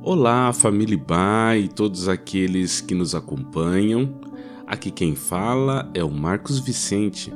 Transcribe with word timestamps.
Olá, 0.00 0.52
família 0.52 0.96
Ba 0.96 1.56
e 1.56 1.66
todos 1.66 2.08
aqueles 2.08 2.80
que 2.80 2.94
nos 2.94 3.16
acompanham. 3.16 4.14
Aqui 4.64 4.92
quem 4.92 5.16
fala 5.16 5.90
é 5.92 6.04
o 6.04 6.10
Marcos 6.10 6.60
Vicente 6.60 7.32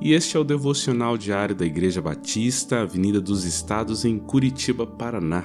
e 0.00 0.12
este 0.12 0.36
é 0.36 0.40
o 0.40 0.44
devocional 0.44 1.18
diário 1.18 1.56
da 1.56 1.66
Igreja 1.66 2.00
Batista, 2.00 2.82
Avenida 2.82 3.20
dos 3.20 3.44
Estados, 3.44 4.04
em 4.04 4.16
Curitiba, 4.16 4.86
Paraná. 4.86 5.44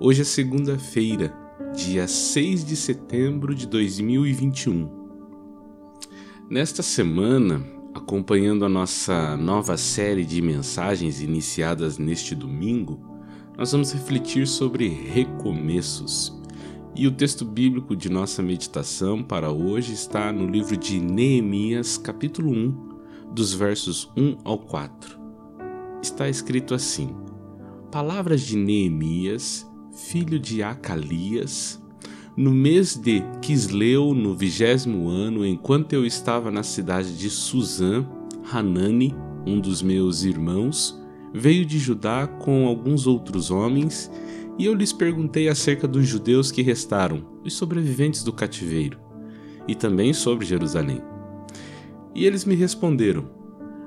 Hoje 0.00 0.22
é 0.22 0.24
segunda-feira, 0.24 1.36
dia 1.74 2.08
6 2.08 2.64
de 2.64 2.74
setembro 2.74 3.54
de 3.54 3.66
2021. 3.66 4.88
Nesta 6.48 6.82
semana, 6.82 7.62
acompanhando 7.94 8.64
a 8.64 8.68
nossa 8.68 9.36
nova 9.36 9.76
série 9.76 10.24
de 10.24 10.40
mensagens 10.40 11.20
iniciadas 11.20 11.98
neste 11.98 12.34
domingo, 12.34 13.15
nós 13.56 13.72
vamos 13.72 13.92
refletir 13.92 14.46
sobre 14.46 14.88
recomeços. 14.88 16.36
E 16.94 17.06
o 17.06 17.12
texto 17.12 17.44
bíblico 17.44 17.96
de 17.96 18.10
nossa 18.10 18.42
meditação 18.42 19.22
para 19.22 19.50
hoje 19.50 19.92
está 19.92 20.32
no 20.32 20.46
livro 20.46 20.76
de 20.76 21.00
Neemias, 21.00 21.96
capítulo 21.96 22.50
1, 22.50 23.32
dos 23.32 23.54
versos 23.54 24.10
1 24.16 24.38
ao 24.44 24.58
4. 24.58 25.18
Está 26.02 26.28
escrito 26.28 26.74
assim: 26.74 27.14
Palavras 27.90 28.42
de 28.42 28.56
Neemias, 28.56 29.66
filho 29.92 30.38
de 30.38 30.62
Acalias, 30.62 31.82
no 32.36 32.50
mês 32.50 32.94
de 32.94 33.22
Quisleu, 33.40 34.12
no 34.14 34.34
vigésimo 34.34 35.08
ano, 35.08 35.46
enquanto 35.46 35.94
eu 35.94 36.04
estava 36.04 36.50
na 36.50 36.62
cidade 36.62 37.16
de 37.16 37.30
Suzã, 37.30 38.06
Hanani, 38.52 39.14
um 39.46 39.58
dos 39.58 39.82
meus 39.82 40.24
irmãos, 40.24 40.98
veio 41.36 41.66
de 41.66 41.78
Judá 41.78 42.26
com 42.26 42.66
alguns 42.66 43.06
outros 43.06 43.50
homens, 43.50 44.10
e 44.58 44.64
eu 44.64 44.74
lhes 44.74 44.92
perguntei 44.92 45.48
acerca 45.48 45.86
dos 45.86 46.06
judeus 46.06 46.50
que 46.50 46.62
restaram, 46.62 47.22
os 47.44 47.52
sobreviventes 47.52 48.22
do 48.22 48.32
cativeiro, 48.32 48.98
e 49.68 49.74
também 49.74 50.14
sobre 50.14 50.46
Jerusalém. 50.46 51.02
E 52.14 52.24
eles 52.24 52.46
me 52.46 52.54
responderam: 52.54 53.28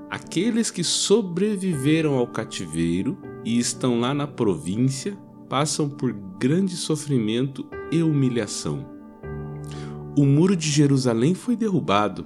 Aqueles 0.10 0.70
que 0.70 0.84
sobreviveram 0.84 2.14
ao 2.14 2.28
cativeiro 2.28 3.18
e 3.44 3.58
estão 3.58 4.00
lá 4.00 4.14
na 4.14 4.28
província 4.28 5.18
passam 5.50 5.90
por 5.90 6.14
grande 6.40 6.76
sofrimento 6.76 7.66
e 7.92 8.04
humilhação. 8.04 8.86
O 10.16 10.24
muro 10.24 10.56
de 10.56 10.70
Jerusalém 10.70 11.34
foi 11.34 11.56
derrubado 11.56 12.26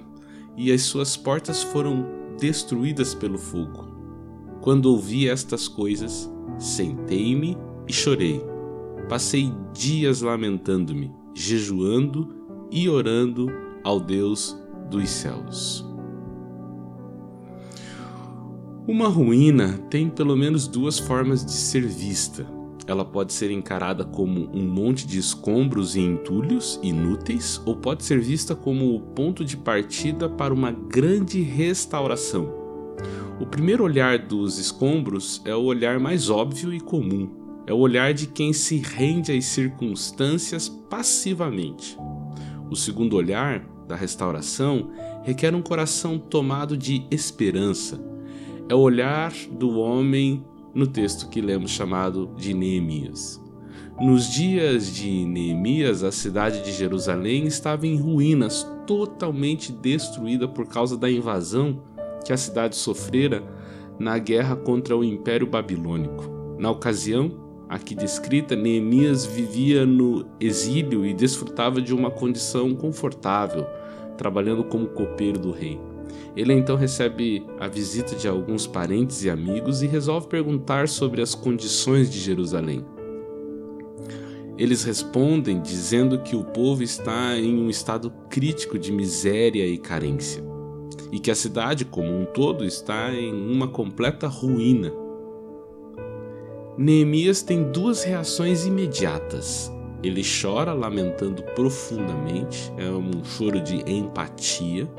e 0.56 0.70
as 0.70 0.82
suas 0.82 1.16
portas 1.16 1.62
foram 1.62 2.06
destruídas 2.38 3.14
pelo 3.14 3.38
fogo. 3.38 3.93
Quando 4.64 4.86
ouvi 4.86 5.28
estas 5.28 5.68
coisas, 5.68 6.32
sentei-me 6.58 7.54
e 7.86 7.92
chorei. 7.92 8.42
Passei 9.10 9.52
dias 9.74 10.22
lamentando-me, 10.22 11.12
jejuando 11.34 12.34
e 12.70 12.88
orando 12.88 13.52
ao 13.84 14.00
Deus 14.00 14.56
dos 14.90 15.10
céus. 15.10 15.86
Uma 18.88 19.06
ruína 19.06 19.76
tem 19.90 20.08
pelo 20.08 20.34
menos 20.34 20.66
duas 20.66 20.98
formas 20.98 21.44
de 21.44 21.52
ser 21.52 21.86
vista. 21.86 22.46
Ela 22.86 23.04
pode 23.04 23.34
ser 23.34 23.50
encarada 23.50 24.02
como 24.02 24.48
um 24.50 24.66
monte 24.66 25.06
de 25.06 25.18
escombros 25.18 25.94
e 25.94 26.00
entulhos 26.00 26.80
inúteis, 26.82 27.60
ou 27.66 27.76
pode 27.76 28.02
ser 28.02 28.18
vista 28.18 28.56
como 28.56 28.96
o 28.96 29.00
ponto 29.00 29.44
de 29.44 29.58
partida 29.58 30.26
para 30.26 30.54
uma 30.54 30.72
grande 30.72 31.42
restauração 31.42 32.63
o 33.40 33.46
primeiro 33.46 33.82
olhar 33.82 34.18
dos 34.18 34.58
escombros 34.58 35.42
é 35.44 35.54
o 35.54 35.64
olhar 35.64 35.98
mais 35.98 36.30
óbvio 36.30 36.72
e 36.72 36.80
comum. 36.80 37.28
É 37.66 37.72
o 37.72 37.78
olhar 37.78 38.14
de 38.14 38.28
quem 38.28 38.52
se 38.52 38.76
rende 38.76 39.32
às 39.32 39.46
circunstâncias 39.46 40.68
passivamente. 40.68 41.98
O 42.70 42.76
segundo 42.76 43.16
olhar, 43.16 43.64
da 43.88 43.96
restauração, 43.96 44.90
requer 45.24 45.54
um 45.54 45.62
coração 45.62 46.18
tomado 46.18 46.76
de 46.76 47.06
esperança. 47.10 48.00
É 48.68 48.74
o 48.74 48.78
olhar 48.78 49.32
do 49.50 49.78
homem 49.78 50.44
no 50.72 50.86
texto 50.86 51.28
que 51.28 51.40
lemos 51.40 51.72
chamado 51.72 52.30
de 52.36 52.54
Neemias. 52.54 53.42
Nos 54.00 54.30
dias 54.30 54.94
de 54.94 55.24
Neemias, 55.24 56.04
a 56.04 56.12
cidade 56.12 56.62
de 56.62 56.72
Jerusalém 56.72 57.46
estava 57.46 57.86
em 57.86 57.96
ruínas, 57.96 58.66
totalmente 58.86 59.72
destruída 59.72 60.46
por 60.46 60.66
causa 60.66 60.96
da 60.96 61.10
invasão 61.10 61.82
que 62.24 62.32
a 62.32 62.36
cidade 62.36 62.74
sofrera 62.74 63.42
na 63.98 64.18
guerra 64.18 64.56
contra 64.56 64.96
o 64.96 65.04
Império 65.04 65.46
Babilônico. 65.46 66.24
Na 66.58 66.70
ocasião, 66.70 67.30
aqui 67.68 67.94
descrita, 67.94 68.56
Neemias 68.56 69.24
vivia 69.26 69.84
no 69.84 70.26
exílio 70.40 71.04
e 71.04 71.12
desfrutava 71.12 71.80
de 71.80 71.94
uma 71.94 72.10
condição 72.10 72.74
confortável, 72.74 73.66
trabalhando 74.16 74.64
como 74.64 74.88
copeiro 74.88 75.38
do 75.38 75.52
rei. 75.52 75.78
Ele 76.36 76.52
então 76.52 76.76
recebe 76.76 77.46
a 77.60 77.68
visita 77.68 78.16
de 78.16 78.26
alguns 78.26 78.66
parentes 78.66 79.22
e 79.24 79.30
amigos 79.30 79.82
e 79.82 79.86
resolve 79.86 80.26
perguntar 80.26 80.88
sobre 80.88 81.22
as 81.22 81.34
condições 81.34 82.10
de 82.10 82.18
Jerusalém. 82.18 82.84
Eles 84.56 84.84
respondem 84.84 85.60
dizendo 85.60 86.20
que 86.20 86.36
o 86.36 86.44
povo 86.44 86.82
está 86.82 87.36
em 87.36 87.56
um 87.56 87.68
estado 87.68 88.12
crítico 88.30 88.78
de 88.78 88.92
miséria 88.92 89.66
e 89.66 89.76
carência 89.76 90.53
e 91.14 91.20
que 91.20 91.30
a 91.30 91.34
cidade 91.36 91.84
como 91.84 92.12
um 92.12 92.24
todo 92.24 92.64
está 92.64 93.14
em 93.14 93.32
uma 93.32 93.68
completa 93.68 94.26
ruína. 94.26 94.92
Neemias 96.76 97.40
tem 97.40 97.70
duas 97.70 98.02
reações 98.02 98.66
imediatas. 98.66 99.72
Ele 100.02 100.22
chora 100.24 100.72
lamentando 100.72 101.44
profundamente, 101.54 102.72
é 102.76 102.90
um 102.90 103.24
choro 103.24 103.60
de 103.60 103.88
empatia, 103.88 104.90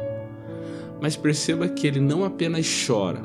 mas 1.02 1.18
perceba 1.18 1.68
que 1.68 1.86
ele 1.86 2.00
não 2.00 2.24
apenas 2.24 2.66
chora, 2.88 3.22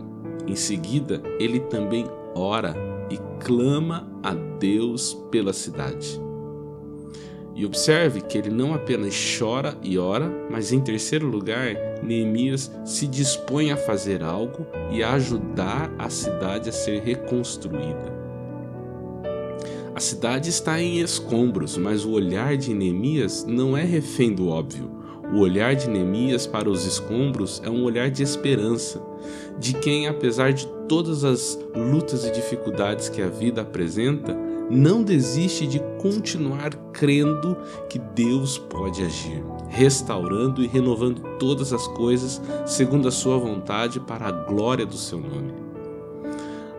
em 0.49 0.57
seguida, 0.57 1.23
ele 1.39 1.61
também 1.61 2.05
ora 2.35 2.75
e 3.09 3.17
clama 3.39 4.11
a 4.21 4.35
Deus 4.35 5.15
pela 5.31 5.53
cidade. 5.53 6.21
E 7.61 7.67
observe 7.67 8.23
que 8.23 8.39
ele 8.39 8.49
não 8.49 8.73
apenas 8.73 9.15
chora 9.39 9.77
e 9.83 9.99
ora, 9.99 10.33
mas 10.51 10.73
em 10.73 10.81
terceiro 10.81 11.27
lugar, 11.27 11.75
Neemias 12.03 12.73
se 12.87 13.07
dispõe 13.07 13.71
a 13.71 13.77
fazer 13.77 14.23
algo 14.23 14.67
e 14.91 15.03
a 15.03 15.13
ajudar 15.13 15.93
a 15.99 16.09
cidade 16.09 16.71
a 16.71 16.73
ser 16.73 17.03
reconstruída. 17.03 18.19
A 19.95 20.01
cidade 20.01 20.49
está 20.49 20.81
em 20.81 21.01
escombros, 21.01 21.77
mas 21.77 22.03
o 22.03 22.13
olhar 22.13 22.57
de 22.57 22.73
Neemias 22.73 23.45
não 23.47 23.77
é 23.77 23.85
refém 23.85 24.33
do 24.33 24.49
óbvio. 24.49 24.91
O 25.31 25.41
olhar 25.41 25.75
de 25.75 25.87
Neemias 25.87 26.47
para 26.47 26.71
os 26.71 26.87
escombros 26.87 27.61
é 27.63 27.69
um 27.69 27.85
olhar 27.85 28.11
de 28.11 28.23
esperança, 28.23 29.03
de 29.59 29.75
quem, 29.75 30.09
apesar 30.09 30.55
de 30.55 30.67
todas 30.89 31.25
as 31.25 31.59
lutas 31.77 32.25
e 32.25 32.33
dificuldades 32.33 33.11
que 33.11 33.21
a 33.21 33.29
vida 33.29 33.61
apresenta, 33.61 34.35
não 34.71 35.03
desiste 35.03 35.67
de 35.67 35.81
continuar 36.01 36.75
crendo 36.93 37.57
que 37.89 37.99
Deus 37.99 38.57
pode 38.57 39.03
agir, 39.03 39.43
restaurando 39.69 40.63
e 40.63 40.69
renovando 40.69 41.21
todas 41.39 41.73
as 41.73 41.89
coisas 41.89 42.41
segundo 42.65 43.09
a 43.09 43.11
sua 43.11 43.37
vontade 43.37 43.99
para 43.99 44.29
a 44.29 44.33
glória 44.33 44.87
do 44.87 44.97
seu 44.97 45.19
nome. 45.19 45.53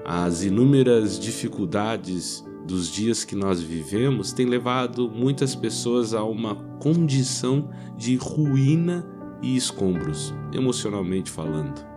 As 0.06 0.44
inúmeras 0.44 1.20
dificuldades 1.20 2.44
dos 2.66 2.90
dias 2.90 3.26
que 3.26 3.36
nós 3.36 3.62
vivemos 3.62 4.32
têm 4.32 4.46
levado 4.46 5.10
muitas 5.10 5.54
pessoas 5.54 6.14
a 6.14 6.24
uma 6.24 6.56
condição 6.80 7.70
de 7.98 8.16
ruína 8.16 9.06
e 9.42 9.58
escombros, 9.58 10.34
emocionalmente 10.54 11.30
falando. 11.30 11.91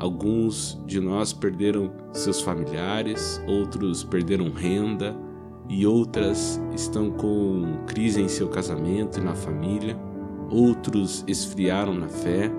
Alguns 0.00 0.80
de 0.86 0.98
nós 0.98 1.30
perderam 1.30 1.92
seus 2.10 2.40
familiares, 2.40 3.38
outros 3.46 4.02
perderam 4.02 4.50
renda 4.50 5.14
e 5.68 5.86
outras 5.86 6.58
estão 6.74 7.10
com 7.10 7.84
crise 7.86 8.18
em 8.18 8.26
seu 8.26 8.48
casamento 8.48 9.20
e 9.20 9.22
na 9.22 9.34
família, 9.34 9.94
outros 10.48 11.22
esfriaram 11.28 11.92
na 11.92 12.08
fé. 12.08 12.50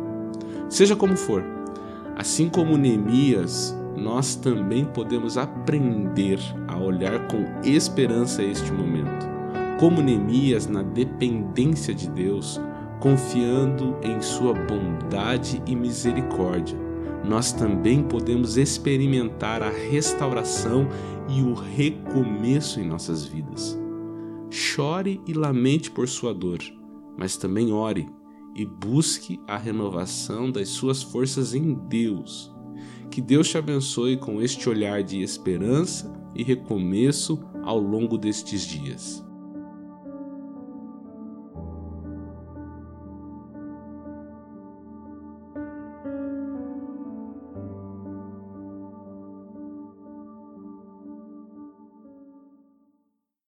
Seja 0.70 0.96
como 0.96 1.18
for, 1.18 1.44
assim 2.16 2.48
como 2.48 2.78
Neemias, 2.78 3.76
nós 3.98 4.36
também 4.36 4.86
podemos 4.86 5.36
aprender 5.36 6.38
a 6.68 6.78
olhar 6.78 7.28
com 7.28 7.44
esperança 7.68 8.44
este 8.44 8.72
momento. 8.72 9.28
Como 9.80 10.00
Neemias, 10.00 10.68
na 10.68 10.84
dependência 10.84 11.92
de 11.92 12.08
Deus, 12.08 12.62
confiando 13.00 13.98
em 14.04 14.22
sua 14.22 14.54
bondade 14.54 15.60
e 15.66 15.76
misericórdia 15.76 16.91
nós 17.24 17.52
também 17.52 18.04
podemos 18.04 18.58
experimentar 18.58 19.62
a 19.62 19.70
restauração 19.70 20.88
e 21.30 21.42
o 21.42 21.54
recomeço 21.54 22.80
em 22.80 22.88
nossas 22.88 23.26
vidas. 23.26 23.78
Chore 24.50 25.22
e 25.28 25.34
lamente 25.34 25.92
por 25.92 26.08
sua 26.08 26.34
dor, 26.34 26.60
mas 27.18 27.38
também 27.38 27.72
ore 27.72 28.10
e 28.56 28.66
busque 28.66 29.40
a 29.48 29.58
renovação 29.58 30.52
das 30.52 30.70
suas 30.70 31.02
forças 31.02 31.54
em 31.54 31.74
Deus. 31.88 32.54
Que 33.10 33.22
Deus 33.22 33.50
te 33.50 33.58
abençoe 33.58 34.18
com 34.18 34.42
este 34.42 34.68
olhar 34.70 35.04
de 35.04 35.22
esperança 35.22 36.12
e 36.36 36.44
recomeço 36.44 37.40
ao 37.64 37.78
longo 37.78 38.18
destes 38.18 38.62
dias. 38.62 39.24